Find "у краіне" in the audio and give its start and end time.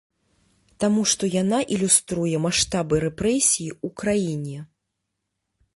3.89-4.57